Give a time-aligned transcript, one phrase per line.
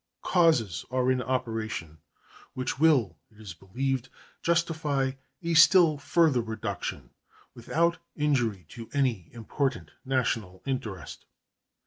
[0.23, 1.99] Causes are in operation
[2.55, 4.09] which will, it is believed,
[4.41, 5.11] justify
[5.43, 7.11] a still further reduction
[7.53, 11.27] without injury to any important national interest.